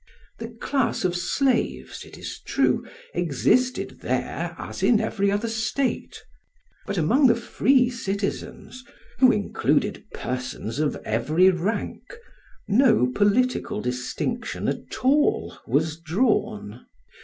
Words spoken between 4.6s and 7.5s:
in every other state; but among the